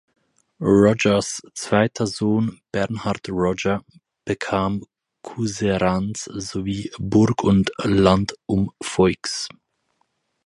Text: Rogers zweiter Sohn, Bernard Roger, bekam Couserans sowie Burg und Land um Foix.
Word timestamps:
Rogers 0.63 1.43
zweiter 1.53 2.07
Sohn, 2.07 2.59
Bernard 2.71 3.29
Roger, 3.29 3.83
bekam 4.25 4.83
Couserans 5.23 6.23
sowie 6.23 6.91
Burg 6.97 7.43
und 7.43 7.71
Land 7.83 8.33
um 8.47 8.71
Foix. 8.81 9.47